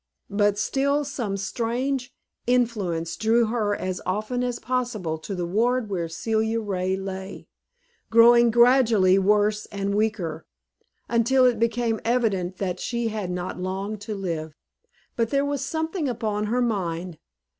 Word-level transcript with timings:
But 0.31 0.57
still 0.57 1.05
some 1.05 1.37
strange 1.37 2.11
influence 2.47 3.15
drew 3.15 3.45
her 3.45 3.75
as 3.75 4.01
often 4.03 4.43
as 4.43 4.57
possible 4.57 5.19
to 5.19 5.35
the 5.35 5.45
ward 5.45 5.91
where 5.91 6.09
Celia 6.09 6.59
Ray 6.59 6.95
lay, 6.95 7.45
growing 8.09 8.49
gradually 8.49 9.19
worse 9.19 9.67
and 9.67 9.93
weaker, 9.93 10.47
until 11.07 11.45
it 11.45 11.59
became 11.59 11.99
evident 12.03 12.57
that 12.57 12.79
she 12.79 13.09
had 13.09 13.29
not 13.29 13.59
long 13.59 13.95
to 13.99 14.15
live. 14.15 14.55
But 15.15 15.29
there 15.29 15.45
was 15.45 15.63
something 15.63 16.09
upon 16.09 16.45
her 16.47 16.63
mind. 16.63 17.19